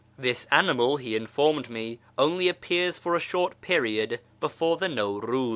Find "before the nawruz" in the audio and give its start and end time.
4.39-5.49